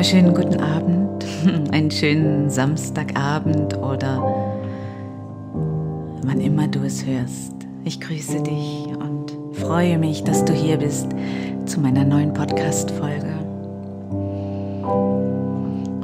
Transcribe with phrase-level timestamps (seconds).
[0.00, 1.26] wunderschönen guten Abend,
[1.74, 4.16] einen schönen Samstagabend oder
[6.22, 7.52] wann immer du es hörst.
[7.84, 11.06] Ich grüße dich und freue mich, dass du hier bist
[11.66, 13.28] zu meiner neuen Podcast-Folge.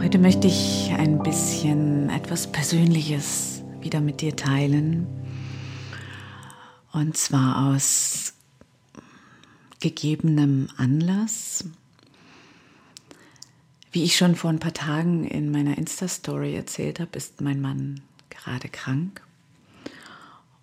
[0.03, 5.07] Heute möchte ich ein bisschen etwas Persönliches wieder mit dir teilen.
[6.93, 8.35] Und zwar aus
[9.81, 11.65] gegebenem Anlass.
[13.97, 18.03] Wie ich schon vor ein paar Tagen in meiner Insta-Story erzählt habe, ist mein Mann
[18.29, 19.23] gerade krank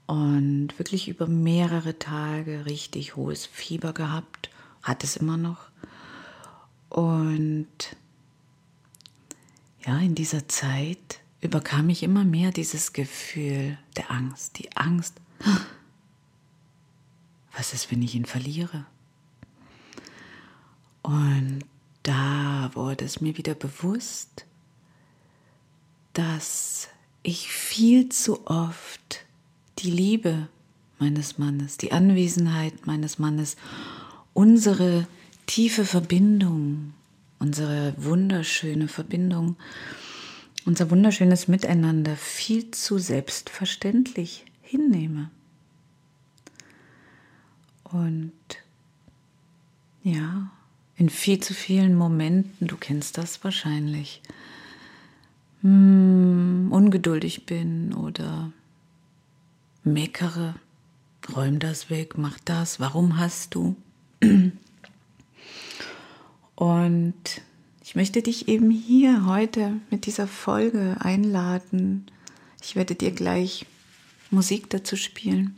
[0.06, 4.52] und wirklich über mehrere Tage richtig hohes Fieber gehabt,
[4.84, 5.72] hat es immer noch.
[6.90, 7.66] Und
[9.84, 15.20] ja, in dieser Zeit überkam ich immer mehr dieses Gefühl der Angst, die Angst,
[17.58, 18.86] was ist, wenn ich ihn verliere?
[21.02, 21.64] Und
[22.04, 24.46] da wurde es mir wieder bewusst,
[26.14, 26.90] dass
[27.23, 29.26] ich viel zu oft
[29.80, 30.48] die Liebe
[31.00, 33.56] meines Mannes, die Anwesenheit meines Mannes,
[34.34, 35.08] unsere
[35.45, 36.94] tiefe Verbindung,
[37.40, 39.56] unsere wunderschöne Verbindung,
[40.66, 45.30] unser wunderschönes Miteinander viel zu selbstverständlich hinnehme.
[47.84, 48.34] Und
[50.04, 50.52] ja,
[50.95, 54.22] in viel zu vielen Momenten, du kennst das wahrscheinlich,
[55.61, 58.52] hm, ungeduldig bin oder
[59.83, 60.55] meckere,
[61.36, 63.75] räum das weg, mach das, warum hast du?
[66.55, 67.41] Und
[67.83, 72.05] ich möchte dich eben hier heute mit dieser Folge einladen.
[72.61, 73.66] Ich werde dir gleich
[74.31, 75.55] Musik dazu spielen.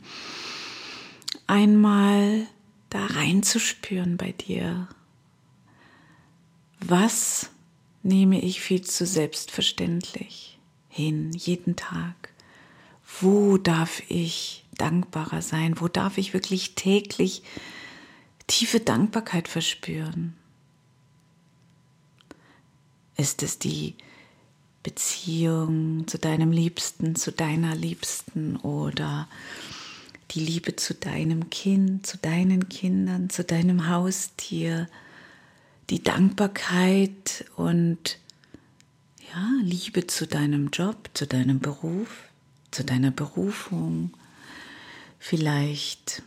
[1.46, 2.46] Einmal
[2.90, 4.88] da reinzuspüren bei dir,
[6.88, 7.50] was
[8.02, 10.58] nehme ich viel zu selbstverständlich
[10.88, 12.30] hin, jeden Tag?
[13.20, 15.80] Wo darf ich dankbarer sein?
[15.80, 17.42] Wo darf ich wirklich täglich
[18.46, 20.34] tiefe Dankbarkeit verspüren?
[23.16, 23.94] Ist es die
[24.82, 29.28] Beziehung zu deinem Liebsten, zu deiner Liebsten oder
[30.32, 34.88] die Liebe zu deinem Kind, zu deinen Kindern, zu deinem Haustier,
[35.90, 38.18] die Dankbarkeit und
[39.32, 42.24] ja, Liebe zu deinem Job, zu deinem Beruf,
[42.70, 44.12] zu deiner Berufung,
[45.18, 46.22] vielleicht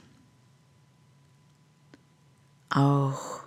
[2.70, 3.42] auch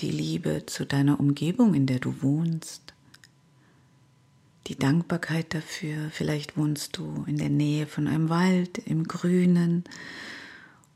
[0.00, 2.94] die Liebe zu deiner Umgebung, in der du wohnst,
[4.66, 9.84] die Dankbarkeit dafür, vielleicht wohnst du in der Nähe von einem Wald, im Grünen.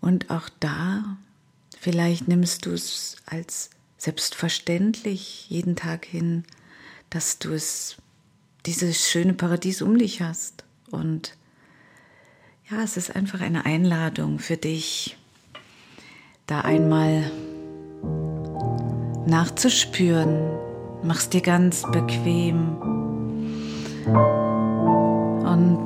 [0.01, 1.17] Und auch da,
[1.79, 3.71] vielleicht nimmst du es als
[4.01, 6.45] selbstverständlich jeden Tag hin,
[7.11, 7.97] dass du es,
[8.65, 10.65] dieses schöne Paradies um dich hast.
[10.91, 11.37] Und
[12.71, 15.19] ja, es ist einfach eine Einladung für dich,
[16.47, 17.31] da einmal
[19.27, 20.51] nachzuspüren.
[21.03, 22.79] Mach's dir ganz bequem
[25.45, 25.85] und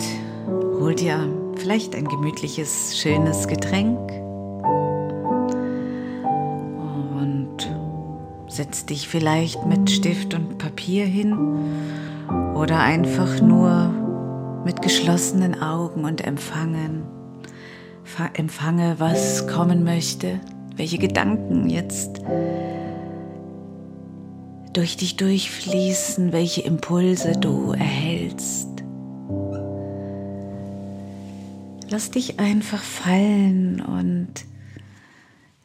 [0.78, 4.23] hol dir vielleicht ein gemütliches, schönes Getränk
[8.54, 11.36] Setz dich vielleicht mit Stift und Papier hin
[12.54, 13.92] oder einfach nur
[14.64, 17.02] mit geschlossenen Augen und empfangen.
[18.34, 20.38] Empfange, was kommen möchte,
[20.76, 22.22] welche Gedanken jetzt
[24.72, 28.68] durch dich durchfließen, welche Impulse du erhältst.
[31.90, 34.53] Lass dich einfach fallen und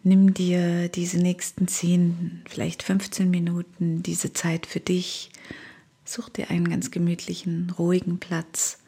[0.03, 5.31] Nimm dir diese nächsten 10, vielleicht 15 Minuten, diese Zeit für dich.
[6.05, 8.79] Such dir einen ganz gemütlichen, ruhigen Platz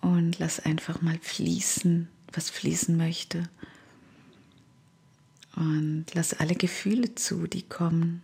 [0.00, 3.48] und lass einfach mal fließen, was fließen möchte.
[5.56, 8.22] Und lass alle Gefühle zu, die kommen.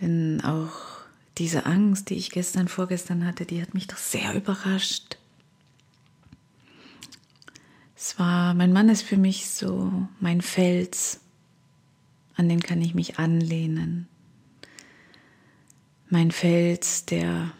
[0.00, 1.00] Denn auch
[1.38, 5.19] diese Angst, die ich gestern, vorgestern hatte, die hat mich doch sehr überrascht.
[8.02, 11.20] Es war, mein Mann ist für mich so mein Fels,
[12.34, 14.08] an den kann ich mich anlehnen.
[16.08, 17.52] Mein Fels, der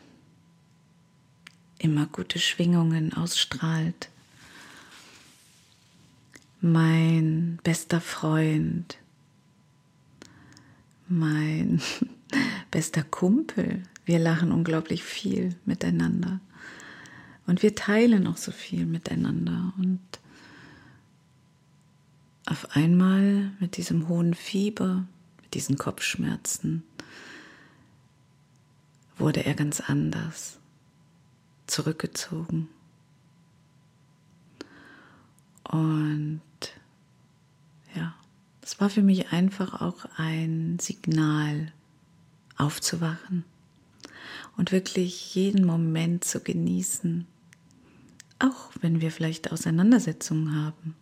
[1.78, 4.08] immer gute Schwingungen ausstrahlt.
[6.62, 8.96] Mein bester Freund,
[11.06, 11.82] mein
[12.70, 13.82] bester Kumpel.
[14.06, 16.40] Wir lachen unglaublich viel miteinander.
[17.46, 19.74] Und wir teilen auch so viel miteinander.
[19.76, 20.00] Und
[22.50, 25.06] auf einmal mit diesem hohen Fieber,
[25.54, 26.82] diesen Kopfschmerzen,
[29.16, 30.58] wurde er ganz anders,
[31.68, 32.68] zurückgezogen.
[35.62, 36.40] Und
[37.94, 38.14] ja,
[38.62, 41.72] es war für mich einfach auch ein Signal,
[42.56, 43.44] aufzuwachen
[44.56, 47.26] und wirklich jeden Moment zu genießen,
[48.40, 50.96] auch wenn wir vielleicht Auseinandersetzungen haben.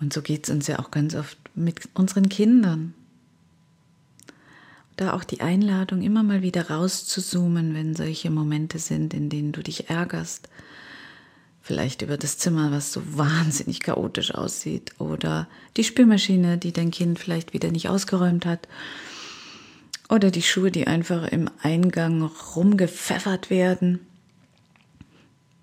[0.00, 2.94] Und so geht es uns ja auch ganz oft mit unseren Kindern.
[4.96, 9.62] Da auch die Einladung, immer mal wieder rauszuzoomen, wenn solche Momente sind, in denen du
[9.62, 10.48] dich ärgerst.
[11.60, 14.92] Vielleicht über das Zimmer, was so wahnsinnig chaotisch aussieht.
[14.98, 18.68] Oder die Spülmaschine, die dein Kind vielleicht wieder nicht ausgeräumt hat.
[20.08, 24.00] Oder die Schuhe, die einfach im Eingang rumgepfeffert werden.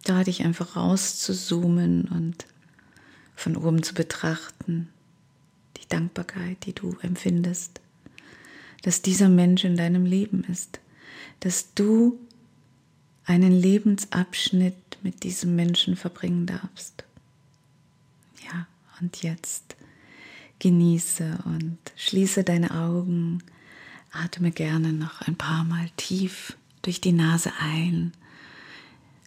[0.04, 2.46] Da dich einfach rauszuzoomen und
[3.36, 4.90] von oben zu betrachten,
[5.78, 7.82] die Dankbarkeit, die du empfindest,
[8.82, 10.80] dass dieser Mensch in deinem Leben ist,
[11.42, 12.20] dass du
[13.26, 17.04] einen Lebensabschnitt mit diesem Menschen verbringen darfst.
[18.46, 18.68] Ja,
[19.02, 19.76] und jetzt
[20.60, 23.44] genieße und schließe deine Augen,
[24.12, 28.14] atme gerne noch ein paar Mal tief durch die Nase ein.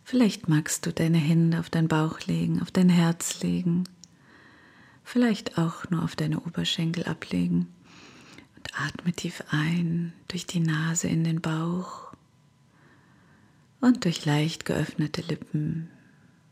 [0.04, 3.84] Vielleicht magst du deine Hände auf deinen Bauch legen, auf dein Herz legen
[5.08, 7.72] vielleicht auch nur auf deine Oberschenkel ablegen
[8.56, 12.12] und atme tief ein durch die Nase in den Bauch
[13.80, 15.88] und durch leicht geöffnete Lippen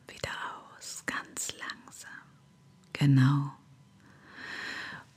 [0.09, 0.31] wieder
[0.75, 2.11] aus, ganz langsam.
[2.95, 3.53] Genau.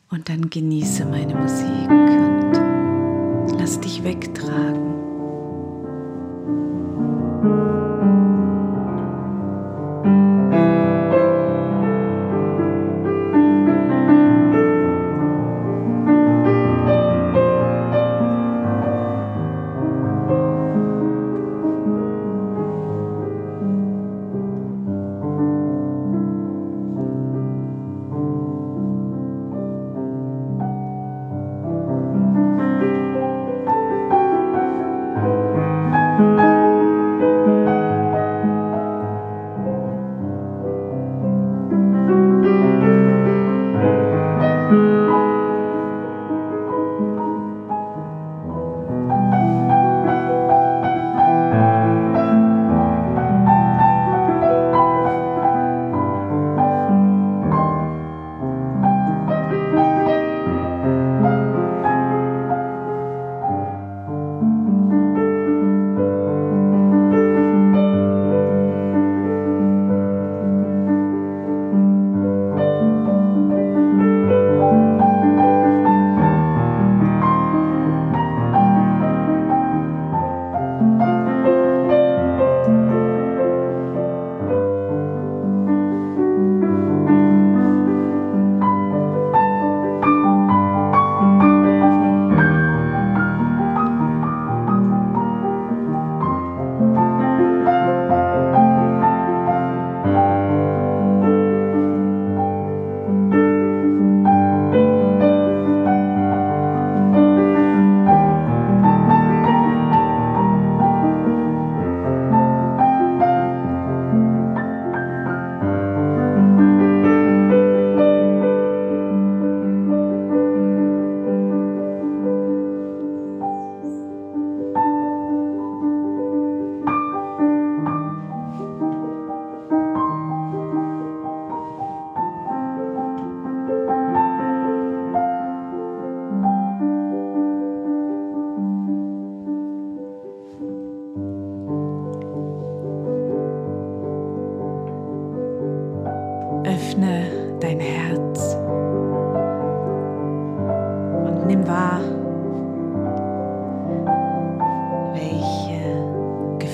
[0.10, 1.90] Und dann genieße meine Musik
[3.48, 4.89] und lass dich wegtragen.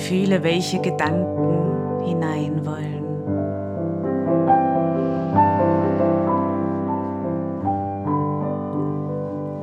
[0.05, 3.05] Gefühle, welche Gedanken hinein wollen.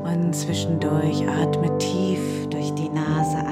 [0.04, 3.51] Und zwischendurch atme tief durch die Nase ein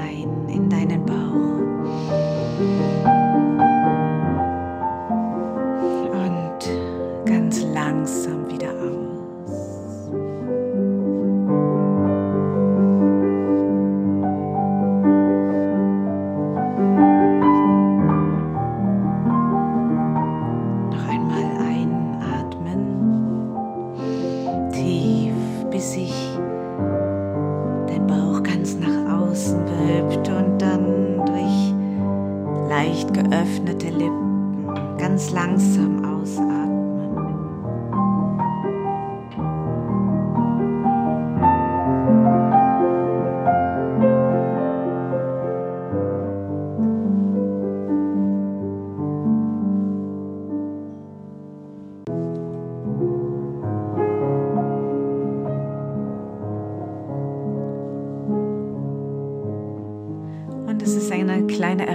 [8.01, 8.40] ganz langsam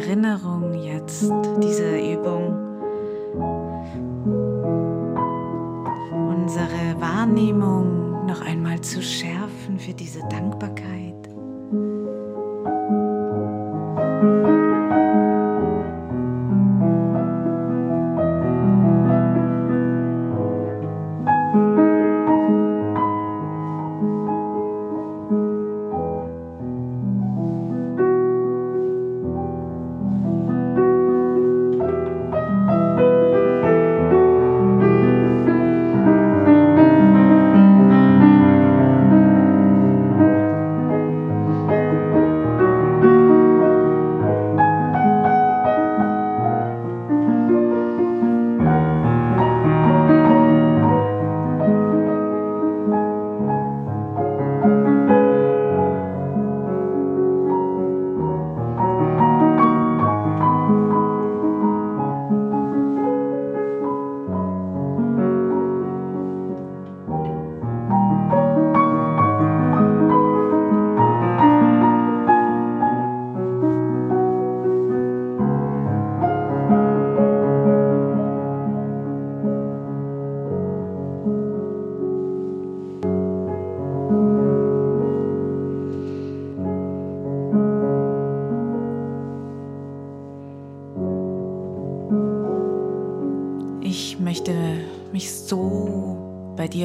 [0.06, 2.56] Erinnerung jetzt, diese Übung.
[6.28, 11.05] Unsere Wahrnehmung noch einmal zu schärfen für diese Dankbarkeit.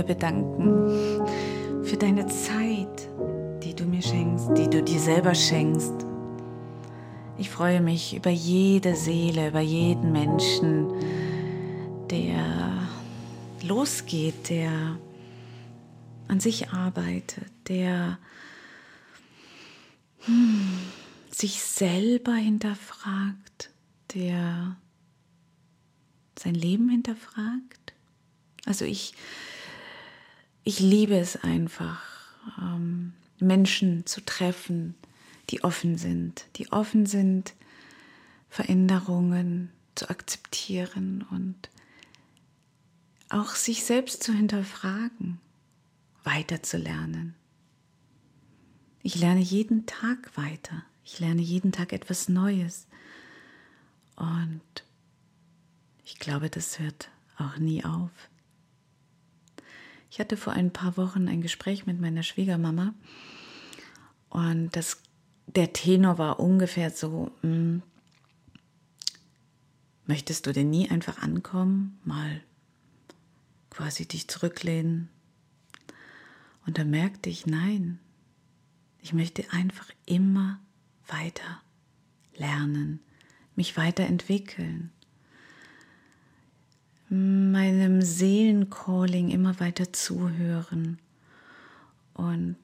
[0.02, 1.24] Dir bedanken
[1.84, 3.10] für deine Zeit,
[3.64, 5.94] die du mir schenkst, die du dir selber schenkst.
[7.38, 10.88] Ich freue mich über jede Seele, über jeden Menschen,
[12.10, 12.88] der
[13.64, 14.98] losgeht, der
[16.28, 18.18] an sich arbeitet, der
[20.22, 20.80] hm,
[21.30, 23.72] sich selber hinterfragt,
[24.14, 24.78] der
[26.38, 27.94] sein Leben hinterfragt.
[28.66, 29.14] Also ich
[30.64, 32.02] ich liebe es einfach,
[32.60, 34.96] ähm, Menschen zu treffen,
[35.50, 37.54] die offen sind, die offen sind,
[38.50, 41.70] Veränderungen zu akzeptieren und
[43.30, 45.40] auch sich selbst zu hinterfragen,
[46.24, 47.36] weiterzulernen.
[49.04, 50.84] Ich lerne jeden Tag weiter.
[51.04, 52.88] Ich lerne jeden Tag etwas Neues.
[54.16, 54.62] Und
[56.06, 58.12] ich glaube, das hört auch nie auf.
[60.12, 62.94] Ich hatte vor ein paar Wochen ein Gespräch mit meiner Schwiegermama
[64.30, 65.02] und das,
[65.48, 67.82] der Tenor war ungefähr so, hm,
[70.06, 72.44] möchtest du denn nie einfach ankommen, mal
[73.70, 75.08] quasi dich zurücklehnen?
[76.66, 77.98] Und da merkte ich, nein,
[79.00, 80.60] ich möchte einfach immer
[81.08, 81.62] weiter
[82.36, 83.00] lernen,
[83.56, 84.92] mich weiterentwickeln
[87.12, 90.98] meinem Seelencalling immer weiter zuhören.
[92.14, 92.58] Und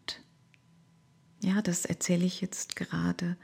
[1.41, 3.35] ja, das erzähle ich jetzt gerade,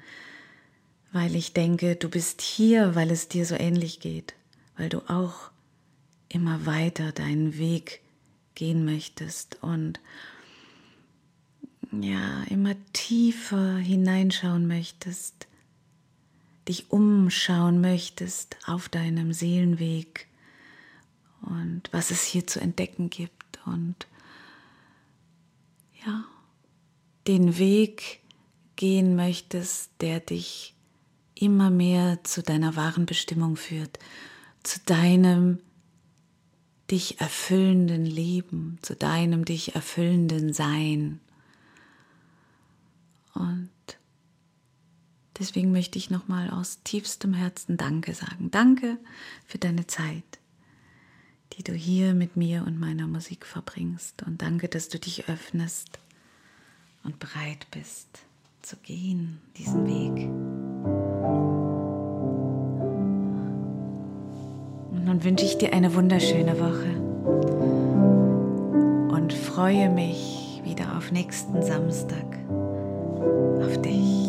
[1.12, 4.34] weil ich denke, du bist hier, weil es dir so ähnlich geht,
[4.78, 5.52] weil du auch
[6.30, 8.02] immer weiter deinen Weg
[8.56, 10.00] gehen möchtest und
[11.92, 15.48] ja, immer tiefer hineinschauen möchtest,
[16.68, 20.28] dich umschauen möchtest auf deinem Seelenweg
[21.44, 24.08] und was es hier zu entdecken gibt und
[26.06, 26.26] ja,
[27.28, 28.22] den Weg
[28.76, 30.76] gehen möchtest, der dich
[31.36, 34.00] immer mehr zu deiner wahren Bestimmung führt,
[34.64, 35.60] zu deinem
[36.92, 41.20] dich erfüllenden Leben, zu deinem dich erfüllenden Sein.
[43.34, 43.70] Und
[45.40, 48.52] deswegen möchte ich nochmal aus tiefstem Herzen Danke sagen.
[48.52, 48.98] Danke
[49.46, 50.40] für deine Zeit
[51.58, 54.24] die du hier mit mir und meiner Musik verbringst.
[54.24, 56.00] Und danke, dass du dich öffnest
[57.04, 58.08] und bereit bist
[58.62, 60.26] zu gehen, diesen Weg.
[64.92, 66.90] Und nun wünsche ich dir eine wunderschöne Woche
[69.16, 72.40] und freue mich wieder auf nächsten Samstag
[73.62, 74.23] auf dich.